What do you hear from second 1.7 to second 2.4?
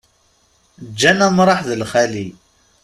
lxali.